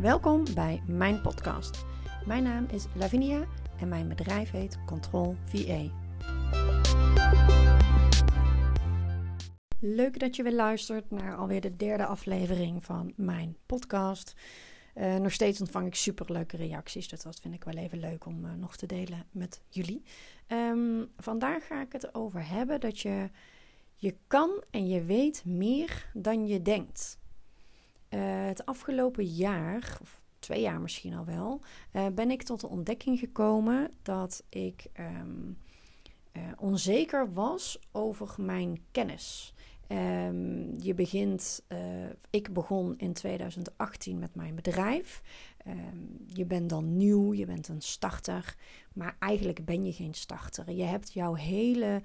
Welkom 0.00 0.44
bij 0.54 0.82
mijn 0.86 1.20
podcast. 1.20 1.84
Mijn 2.26 2.42
naam 2.42 2.66
is 2.70 2.86
Lavinia 2.94 3.46
en 3.80 3.88
mijn 3.88 4.08
bedrijf 4.08 4.50
heet 4.50 4.78
Control 4.86 5.36
VA. 5.44 5.82
Leuk 9.80 10.18
dat 10.18 10.36
je 10.36 10.42
weer 10.42 10.52
luistert 10.52 11.10
naar 11.10 11.36
alweer 11.36 11.60
de 11.60 11.76
derde 11.76 12.06
aflevering 12.06 12.84
van 12.84 13.12
mijn 13.16 13.56
podcast. 13.66 14.34
Uh, 14.94 15.16
nog 15.16 15.32
steeds 15.32 15.60
ontvang 15.60 15.86
ik 15.86 15.94
superleuke 15.94 16.56
reacties, 16.56 17.08
dus 17.08 17.22
dat 17.22 17.40
vind 17.40 17.54
ik 17.54 17.64
wel 17.64 17.74
even 17.74 17.98
leuk 17.98 18.26
om 18.26 18.44
uh, 18.44 18.52
nog 18.52 18.76
te 18.76 18.86
delen 18.86 19.26
met 19.30 19.62
jullie. 19.68 20.02
Um, 20.48 21.12
vandaag 21.16 21.66
ga 21.66 21.82
ik 21.82 21.92
het 21.92 22.14
over 22.14 22.48
hebben 22.48 22.80
dat 22.80 23.00
je, 23.00 23.30
je 23.94 24.16
kan 24.26 24.62
en 24.70 24.88
je 24.88 25.02
weet 25.04 25.44
meer 25.44 26.10
dan 26.14 26.46
je 26.46 26.62
denkt. 26.62 27.18
Uh, 28.10 28.46
het 28.46 28.66
afgelopen 28.66 29.24
jaar, 29.24 29.98
of 30.02 30.20
twee 30.38 30.60
jaar 30.60 30.80
misschien 30.80 31.14
al 31.14 31.24
wel, 31.24 31.60
ben 32.14 32.30
ik 32.30 32.42
tot 32.42 32.60
de 32.60 32.68
ontdekking 32.68 33.18
gekomen 33.18 33.90
dat 34.02 34.44
ik 34.48 34.86
um, 35.00 35.58
onzeker 36.56 37.32
was 37.32 37.78
over 37.92 38.34
mijn 38.38 38.80
kennis. 38.90 39.54
Um, 39.88 40.80
je 40.80 40.94
begint, 40.94 41.62
ik 42.30 42.52
begon 42.52 42.96
in 42.96 43.12
2018 43.12 44.18
met 44.18 44.34
mijn 44.34 44.54
bedrijf. 44.54 45.22
Um, 45.66 46.24
je 46.26 46.44
bent 46.44 46.68
dan 46.68 46.96
nieuw, 46.96 47.34
je 47.34 47.46
bent 47.46 47.68
een 47.68 47.82
starter, 47.82 48.54
maar 48.92 49.16
eigenlijk 49.18 49.64
ben 49.64 49.84
je 49.84 49.92
geen 49.92 50.14
starter. 50.14 50.70
Je 50.70 50.82
hebt 50.82 51.12
jouw 51.12 51.34
hele 51.34 52.02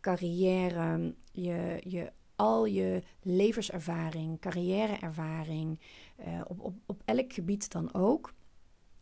carrière, 0.00 1.14
je, 1.32 1.80
je, 1.84 2.12
al 2.40 2.64
je 2.64 3.02
levenservaring, 3.22 4.40
carrièreervaring, 4.40 5.80
uh, 6.26 6.40
op, 6.46 6.60
op, 6.60 6.74
op 6.86 7.02
elk 7.04 7.32
gebied 7.32 7.70
dan 7.70 7.94
ook, 7.94 8.34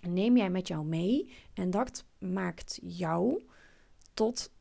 neem 0.07 0.37
jij 0.37 0.51
met 0.51 0.69
jou 0.69 0.85
mee 0.85 1.31
en 1.55 1.71
dat 1.71 2.05
maakt 2.19 2.79
jou 2.83 3.43
tot 4.15 4.53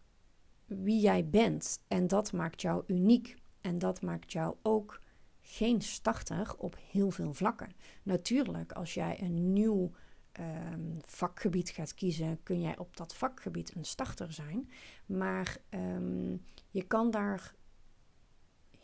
wie 0.65 0.99
jij 0.99 1.29
bent 1.29 1.79
en 1.87 2.07
dat 2.07 2.31
maakt 2.31 2.61
jou 2.61 2.83
uniek. 2.87 3.35
En 3.61 3.79
dat 3.79 4.01
maakt 4.01 4.31
jou 4.31 4.55
ook 4.61 5.01
geen 5.41 5.81
starter 5.81 6.55
op 6.57 6.77
heel 6.91 7.11
veel 7.11 7.33
vlakken. 7.33 7.71
Natuurlijk, 8.03 8.71
als 8.71 8.93
jij 8.93 9.21
een 9.21 9.53
nieuw 9.53 9.91
um, 10.39 10.97
vakgebied 11.05 11.69
gaat 11.69 11.93
kiezen, 11.93 12.43
kun 12.43 12.61
jij 12.61 12.77
op 12.77 12.97
dat 12.97 13.15
vakgebied 13.15 13.75
een 13.75 13.85
starter 13.85 14.33
zijn. 14.33 14.69
Maar 15.05 15.57
um, 15.69 16.43
je 16.69 16.83
kan 16.83 17.11
daar 17.11 17.55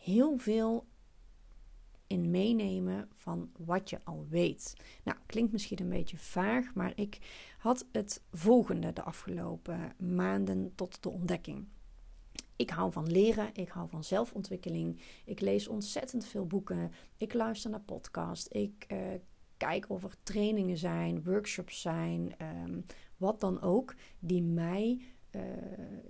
heel 0.03 0.37
veel 0.37 0.85
in 2.07 2.31
meenemen 2.31 3.09
van 3.15 3.51
wat 3.57 3.89
je 3.89 3.99
al 4.03 4.25
weet. 4.29 4.75
Nou, 5.03 5.17
klinkt 5.25 5.51
misschien 5.51 5.81
een 5.81 5.89
beetje 5.89 6.17
vaag, 6.17 6.73
maar 6.73 6.91
ik 6.95 7.19
had 7.57 7.87
het 7.91 8.21
volgende 8.31 8.93
de 8.93 9.03
afgelopen 9.03 9.95
maanden 9.97 10.75
tot 10.75 11.03
de 11.03 11.09
ontdekking. 11.09 11.65
Ik 12.55 12.69
hou 12.69 12.91
van 12.91 13.11
leren, 13.11 13.49
ik 13.53 13.69
hou 13.69 13.89
van 13.89 14.03
zelfontwikkeling. 14.03 15.01
Ik 15.25 15.39
lees 15.39 15.67
ontzettend 15.67 16.25
veel 16.25 16.47
boeken. 16.47 16.91
Ik 17.17 17.33
luister 17.33 17.69
naar 17.69 17.81
podcasts. 17.81 18.47
Ik 18.47 18.85
uh, 18.91 18.97
kijk 19.57 19.89
of 19.89 20.03
er 20.03 20.15
trainingen 20.23 20.77
zijn, 20.77 21.23
workshops 21.23 21.81
zijn, 21.81 22.33
um, 22.63 22.85
wat 23.17 23.39
dan 23.39 23.61
ook, 23.61 23.95
die 24.19 24.41
mij, 24.41 25.01
uh, 25.31 25.41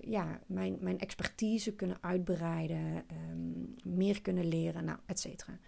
ja, 0.02 0.39
mijn, 0.47 0.77
mijn 0.80 0.99
expertise 0.99 1.75
kunnen 1.75 1.97
uitbreiden, 2.02 3.05
um, 3.31 3.53
meer 3.94 4.22
kunnen 4.22 4.45
leren, 4.47 4.86
nou, 4.86 4.99
et 5.05 5.19
cetera. 5.19 5.59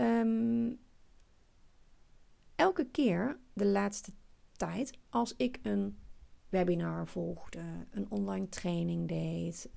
Um, 0.00 0.78
elke 2.54 2.86
keer 2.90 3.38
de 3.52 3.66
laatste 3.66 4.12
tijd, 4.52 4.98
als 5.08 5.34
ik 5.36 5.58
een 5.62 5.98
webinar 6.48 7.06
volgde, 7.06 7.60
een 7.90 8.10
online 8.10 8.48
training 8.48 9.08
deed, 9.08 9.70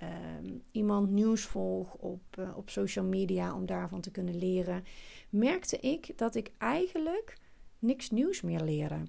um, 0.43 0.61
iemand 0.71 1.09
nieuws 1.09 1.41
volg 1.41 1.93
op, 1.93 2.21
uh, 2.39 2.57
op 2.57 2.69
social 2.69 3.05
media 3.05 3.55
om 3.55 3.65
daarvan 3.65 4.01
te 4.01 4.11
kunnen 4.11 4.37
leren, 4.37 4.83
merkte 5.29 5.79
ik 5.79 6.17
dat 6.17 6.35
ik 6.35 6.51
eigenlijk 6.57 7.37
niks 7.79 8.09
nieuws 8.09 8.41
meer 8.41 8.61
leerde. 8.61 9.03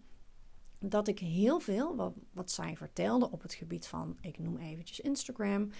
Dat 0.78 1.08
ik 1.08 1.18
heel 1.18 1.60
veel, 1.60 1.96
wat, 1.96 2.14
wat 2.32 2.50
zij 2.50 2.76
vertelde 2.76 3.30
op 3.30 3.42
het 3.42 3.54
gebied 3.54 3.86
van, 3.86 4.16
ik 4.20 4.38
noem 4.38 4.56
eventjes 4.56 5.00
Instagram, 5.00 5.70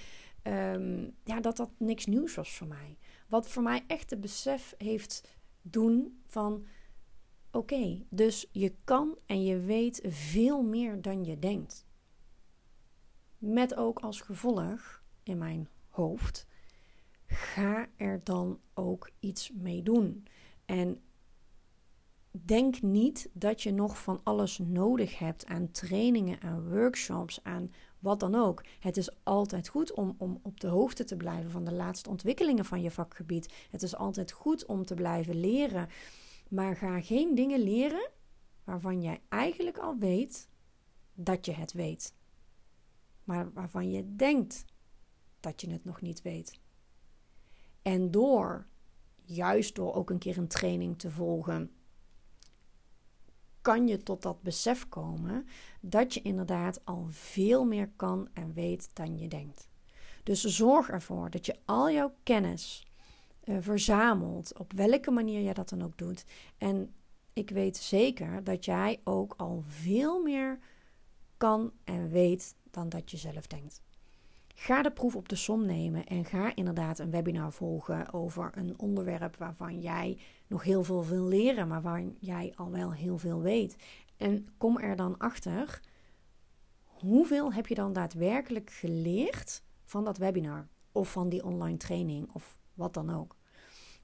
um, 0.42 1.14
ja, 1.24 1.40
dat 1.40 1.56
dat 1.56 1.70
niks 1.76 2.06
nieuws 2.06 2.34
was 2.34 2.56
voor 2.56 2.66
mij. 2.66 2.98
Wat 3.28 3.48
voor 3.48 3.62
mij 3.62 3.84
echt 3.86 4.10
het 4.10 4.20
besef 4.20 4.74
heeft 4.78 5.36
doen 5.62 6.22
van 6.26 6.66
Oké, 7.54 8.04
dus 8.08 8.48
je 8.52 8.74
kan 8.84 9.18
en 9.26 9.44
je 9.44 9.60
weet 9.60 10.00
veel 10.06 10.62
meer 10.62 11.02
dan 11.02 11.24
je 11.24 11.38
denkt. 11.38 11.86
Met 13.38 13.74
ook 13.74 13.98
als 13.98 14.20
gevolg 14.20 15.02
in 15.22 15.38
mijn 15.38 15.68
hoofd: 15.88 16.46
ga 17.26 17.86
er 17.96 18.20
dan 18.24 18.60
ook 18.74 19.10
iets 19.20 19.50
mee 19.50 19.82
doen. 19.82 20.26
En 20.64 21.02
denk 22.30 22.82
niet 22.82 23.28
dat 23.32 23.62
je 23.62 23.72
nog 23.72 24.02
van 24.02 24.20
alles 24.22 24.58
nodig 24.58 25.18
hebt 25.18 25.46
aan 25.46 25.70
trainingen, 25.70 26.40
aan 26.40 26.68
workshops, 26.68 27.40
aan 27.42 27.72
wat 28.02 28.20
dan 28.20 28.34
ook. 28.34 28.64
Het 28.80 28.96
is 28.96 29.24
altijd 29.24 29.68
goed 29.68 29.92
om, 29.92 30.14
om 30.18 30.38
op 30.42 30.60
de 30.60 30.66
hoogte 30.66 31.04
te 31.04 31.16
blijven 31.16 31.50
van 31.50 31.64
de 31.64 31.72
laatste 31.72 32.10
ontwikkelingen 32.10 32.64
van 32.64 32.82
je 32.82 32.90
vakgebied. 32.90 33.52
Het 33.70 33.82
is 33.82 33.96
altijd 33.96 34.32
goed 34.32 34.66
om 34.66 34.84
te 34.84 34.94
blijven 34.94 35.40
leren. 35.40 35.88
Maar 36.48 36.76
ga 36.76 37.00
geen 37.00 37.34
dingen 37.34 37.60
leren 37.60 38.10
waarvan 38.64 39.02
jij 39.02 39.20
eigenlijk 39.28 39.78
al 39.78 39.96
weet 39.98 40.48
dat 41.14 41.46
je 41.46 41.52
het 41.52 41.72
weet. 41.72 42.14
Maar 43.24 43.52
waarvan 43.52 43.90
je 43.90 44.16
denkt 44.16 44.64
dat 45.40 45.60
je 45.60 45.70
het 45.70 45.84
nog 45.84 46.00
niet 46.00 46.22
weet. 46.22 46.60
En 47.82 48.10
door, 48.10 48.66
juist 49.22 49.74
door 49.74 49.94
ook 49.94 50.10
een 50.10 50.18
keer 50.18 50.38
een 50.38 50.48
training 50.48 50.98
te 50.98 51.10
volgen, 51.10 51.70
kan 53.62 53.88
je 53.88 54.02
tot 54.02 54.22
dat 54.22 54.42
besef 54.42 54.88
komen 54.88 55.46
dat 55.80 56.14
je 56.14 56.22
inderdaad 56.22 56.80
al 56.84 57.06
veel 57.08 57.64
meer 57.64 57.90
kan 57.96 58.28
en 58.32 58.52
weet 58.52 58.90
dan 58.92 59.18
je 59.18 59.28
denkt. 59.28 59.68
Dus 60.22 60.40
zorg 60.40 60.88
ervoor 60.88 61.30
dat 61.30 61.46
je 61.46 61.56
al 61.64 61.90
jouw 61.90 62.14
kennis, 62.22 62.86
uh, 63.44 63.56
verzamelt, 63.60 64.58
op 64.58 64.72
welke 64.72 65.10
manier 65.10 65.42
jij 65.42 65.54
dat 65.54 65.68
dan 65.68 65.82
ook 65.82 65.98
doet. 65.98 66.24
En 66.58 66.94
ik 67.32 67.50
weet 67.50 67.76
zeker 67.76 68.44
dat 68.44 68.64
jij 68.64 69.00
ook 69.04 69.34
al 69.36 69.62
veel 69.66 70.22
meer 70.22 70.58
kan 71.36 71.72
en 71.84 72.10
weet 72.10 72.54
dan 72.70 72.88
dat 72.88 73.10
je 73.10 73.16
zelf 73.16 73.46
denkt. 73.46 73.82
Ga 74.54 74.82
de 74.82 74.90
proef 74.90 75.16
op 75.16 75.28
de 75.28 75.36
som 75.36 75.66
nemen 75.66 76.06
en 76.06 76.24
ga 76.24 76.54
inderdaad 76.54 76.98
een 76.98 77.10
webinar 77.10 77.52
volgen 77.52 78.12
over 78.12 78.50
een 78.54 78.78
onderwerp 78.78 79.36
waarvan 79.36 79.80
jij 79.80 80.18
nog 80.46 80.62
heel 80.62 80.84
veel 80.84 81.06
wil 81.06 81.24
leren, 81.24 81.68
maar 81.68 81.82
waar 81.82 82.02
jij 82.18 82.52
al 82.56 82.70
wel 82.70 82.92
heel 82.92 83.18
veel 83.18 83.40
weet. 83.40 83.76
En 84.16 84.48
kom 84.58 84.78
er 84.78 84.96
dan 84.96 85.18
achter, 85.18 85.80
hoeveel 86.82 87.52
heb 87.52 87.66
je 87.66 87.74
dan 87.74 87.92
daadwerkelijk 87.92 88.70
geleerd 88.70 89.62
van 89.84 90.04
dat 90.04 90.18
webinar 90.18 90.68
of 90.92 91.12
van 91.12 91.28
die 91.28 91.44
online 91.44 91.76
training 91.76 92.28
of 92.32 92.58
wat 92.74 92.94
dan 92.94 93.10
ook. 93.10 93.36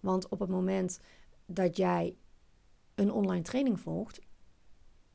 Want 0.00 0.28
op 0.28 0.40
het 0.40 0.48
moment 0.48 1.00
dat 1.46 1.76
jij 1.76 2.16
een 2.94 3.12
online 3.12 3.42
training 3.42 3.80
volgt 3.80 4.20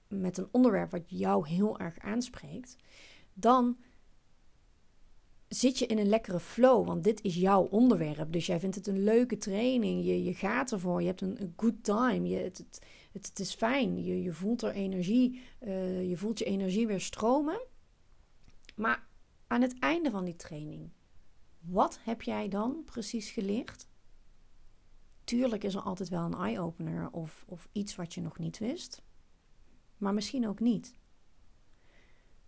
met 0.07 0.37
een 0.37 0.47
onderwerp 0.51 0.91
wat 0.91 1.09
jou 1.09 1.47
heel 1.47 1.79
erg 1.79 1.99
aanspreekt, 1.99 2.75
dan 3.33 3.77
zit 5.53 5.79
je 5.79 5.85
in 5.85 5.97
een 5.97 6.09
lekkere 6.09 6.39
flow, 6.39 6.85
want 6.85 7.03
dit 7.03 7.21
is 7.21 7.35
jouw 7.35 7.63
onderwerp. 7.63 8.31
Dus 8.31 8.45
jij 8.45 8.59
vindt 8.59 8.75
het 8.75 8.87
een 8.87 9.03
leuke 9.03 9.37
training, 9.37 10.05
je, 10.05 10.23
je 10.23 10.33
gaat 10.33 10.71
ervoor, 10.71 11.01
je 11.01 11.07
hebt 11.07 11.21
een, 11.21 11.53
good 11.57 11.83
time, 11.83 12.27
je, 12.27 12.37
het, 12.37 12.57
het, 12.57 12.81
het, 13.11 13.39
is 13.39 13.53
fijn, 13.53 14.03
je, 14.03 14.23
je 14.23 14.33
voelt 14.33 14.61
er 14.61 14.71
energie, 14.71 15.41
uh, 15.61 16.09
je 16.09 16.17
voelt 16.17 16.39
je 16.39 16.45
energie 16.45 16.87
weer 16.87 17.01
stromen. 17.01 17.61
Maar 18.75 19.07
aan 19.47 19.61
het 19.61 19.79
einde 19.79 20.11
van 20.11 20.25
die 20.25 20.35
training, 20.35 20.89
wat 21.59 21.99
heb 22.03 22.21
jij 22.21 22.47
dan 22.47 22.83
precies 22.85 23.29
geleerd? 23.29 23.87
Tuurlijk 25.23 25.63
is 25.63 25.75
er 25.75 25.81
altijd 25.81 26.09
wel 26.09 26.25
een 26.25 26.33
eye-opener 26.33 27.09
of, 27.11 27.43
of 27.47 27.67
iets 27.71 27.95
wat 27.95 28.13
je 28.13 28.21
nog 28.21 28.37
niet 28.37 28.57
wist, 28.57 29.01
maar 29.97 30.13
misschien 30.13 30.47
ook 30.47 30.59
niet. 30.59 30.95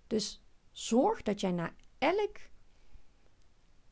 Dus 0.08 0.44
zorg 0.72 1.22
dat 1.22 1.40
jij 1.40 1.52
na 1.52 1.74
elk, 1.98 2.38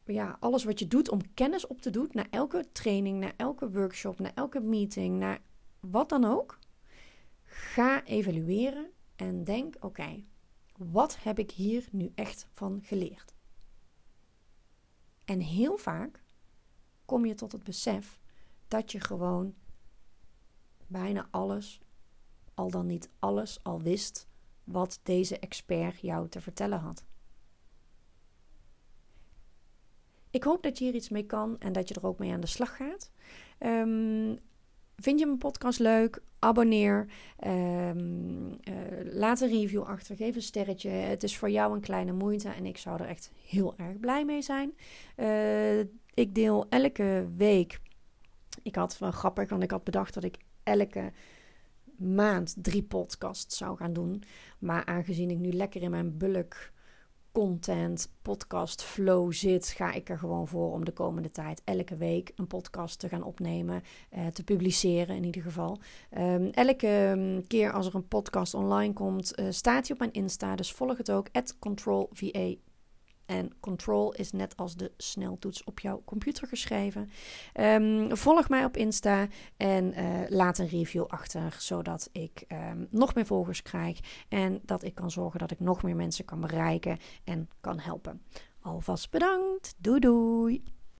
ja, 0.05 0.37
alles 0.39 0.63
wat 0.63 0.79
je 0.79 0.87
doet 0.87 1.09
om 1.09 1.33
kennis 1.33 1.67
op 1.67 1.81
te 1.81 1.89
doen, 1.89 2.09
na 2.11 2.29
elke 2.29 2.65
training, 2.71 3.19
na 3.19 3.31
elke 3.37 3.71
workshop, 3.71 4.19
na 4.19 4.33
elke 4.33 4.59
meeting, 4.59 5.17
na 5.19 5.39
wat 5.79 6.09
dan 6.09 6.25
ook, 6.25 6.59
ga 7.45 8.03
evalueren 8.05 8.89
en 9.15 9.43
denk: 9.43 9.75
oké, 9.79 10.23
wat 10.77 11.17
heb 11.19 11.39
ik 11.39 11.51
hier 11.51 11.87
nu 11.91 12.11
echt 12.15 12.47
van 12.51 12.79
geleerd? 12.83 13.33
En 15.25 15.39
heel 15.39 15.77
vaak 15.77 16.23
kom 17.05 17.25
je 17.25 17.33
tot 17.33 17.51
het 17.51 17.63
besef 17.63 18.19
dat 18.67 18.91
je 18.91 18.99
gewoon 18.99 19.55
bijna 20.87 21.27
alles 21.31 21.81
al 22.53 22.69
dan 22.69 22.85
niet 22.85 23.09
alles 23.19 23.63
al 23.63 23.81
wist 23.81 24.27
wat 24.63 24.99
deze 25.03 25.39
expert 25.39 25.99
jou 25.99 26.29
te 26.29 26.41
vertellen 26.41 26.79
had. 26.79 27.03
Ik 30.33 30.43
hoop 30.43 30.63
dat 30.63 30.77
je 30.77 30.83
hier 30.83 30.93
iets 30.93 31.09
mee 31.09 31.25
kan 31.25 31.55
en 31.59 31.73
dat 31.73 31.87
je 31.87 31.95
er 31.95 32.05
ook 32.05 32.19
mee 32.19 32.31
aan 32.31 32.39
de 32.39 32.47
slag 32.47 32.75
gaat. 32.75 33.11
Um, 33.59 34.39
vind 34.95 35.19
je 35.19 35.25
mijn 35.25 35.37
podcast 35.37 35.79
leuk? 35.79 36.21
Abonneer. 36.39 37.07
Um, 37.47 38.47
uh, 38.47 38.55
laat 39.03 39.41
een 39.41 39.49
review 39.49 39.81
achter. 39.81 40.15
Geef 40.15 40.35
een 40.35 40.41
sterretje. 40.41 40.89
Het 40.89 41.23
is 41.23 41.37
voor 41.37 41.49
jou 41.49 41.73
een 41.73 41.81
kleine 41.81 42.11
moeite 42.11 42.49
en 42.49 42.65
ik 42.65 42.77
zou 42.77 43.01
er 43.01 43.07
echt 43.07 43.31
heel 43.47 43.73
erg 43.77 43.99
blij 43.99 44.25
mee 44.25 44.41
zijn. 44.41 44.73
Uh, 45.17 45.79
ik 46.13 46.35
deel 46.35 46.65
elke 46.69 47.27
week. 47.37 47.79
Ik 48.61 48.75
had 48.75 48.97
wel 48.97 49.11
grappig, 49.11 49.49
want 49.49 49.63
ik 49.63 49.71
had 49.71 49.83
bedacht 49.83 50.13
dat 50.13 50.23
ik 50.23 50.37
elke 50.63 51.11
maand 51.97 52.55
drie 52.57 52.83
podcasts 52.83 53.57
zou 53.57 53.77
gaan 53.77 53.93
doen. 53.93 54.23
Maar 54.59 54.85
aangezien 54.85 55.29
ik 55.29 55.37
nu 55.37 55.51
lekker 55.51 55.81
in 55.81 55.91
mijn 55.91 56.17
bulk 56.17 56.71
content, 57.33 58.09
podcast 58.21 58.83
flow 58.83 59.33
zit, 59.33 59.67
ga 59.67 59.91
ik 59.91 60.09
er 60.09 60.17
gewoon 60.17 60.47
voor 60.47 60.71
om 60.71 60.85
de 60.85 60.91
komende 60.91 61.31
tijd 61.31 61.61
elke 61.63 61.95
week 61.95 62.31
een 62.35 62.47
podcast 62.47 62.99
te 62.99 63.09
gaan 63.09 63.23
opnemen, 63.23 63.83
eh, 64.09 64.27
te 64.27 64.43
publiceren 64.43 65.15
in 65.15 65.23
ieder 65.23 65.41
geval. 65.41 65.79
Um, 66.17 66.49
elke 66.49 67.13
mm, 67.15 67.47
keer 67.47 67.71
als 67.71 67.87
er 67.87 67.95
een 67.95 68.07
podcast 68.07 68.53
online 68.53 68.93
komt, 68.93 69.39
uh, 69.39 69.45
staat 69.49 69.87
hij 69.87 69.91
op 69.91 69.99
mijn 69.99 70.13
Insta, 70.13 70.55
dus 70.55 70.71
volg 70.71 70.97
het 70.97 71.11
ook, 71.11 71.27
controlva 71.59 72.55
en 73.25 73.51
control 73.59 74.13
is 74.13 74.31
net 74.31 74.57
als 74.57 74.75
de 74.75 74.91
sneltoets 74.97 75.63
op 75.63 75.79
jouw 75.79 76.01
computer 76.05 76.47
geschreven. 76.47 77.09
Um, 77.59 78.17
volg 78.17 78.49
mij 78.49 78.65
op 78.65 78.77
Insta 78.77 79.27
en 79.57 79.99
uh, 79.99 80.19
laat 80.27 80.57
een 80.57 80.67
review 80.67 81.05
achter, 81.07 81.55
zodat 81.59 82.09
ik 82.11 82.45
um, 82.71 82.87
nog 82.89 83.15
meer 83.15 83.25
volgers 83.25 83.61
krijg. 83.61 83.99
En 84.29 84.61
dat 84.65 84.83
ik 84.83 84.95
kan 84.95 85.11
zorgen 85.11 85.39
dat 85.39 85.51
ik 85.51 85.59
nog 85.59 85.83
meer 85.83 85.95
mensen 85.95 86.25
kan 86.25 86.39
bereiken 86.39 86.97
en 87.23 87.49
kan 87.61 87.79
helpen. 87.79 88.21
Alvast 88.61 89.11
bedankt. 89.11 89.75
Doei 89.77 89.99
doei. 89.99 90.63